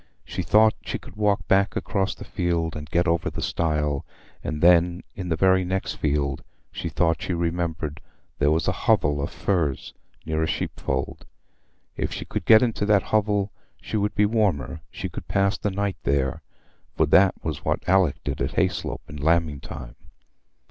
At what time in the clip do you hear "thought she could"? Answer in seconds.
0.41-1.15